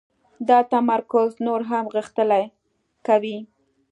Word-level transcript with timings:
دا 0.47 0.59
تمرکز 0.71 1.29
نور 1.45 1.61
هم 1.69 1.85
غښتلی 1.95 2.43
کوي. 3.07 3.37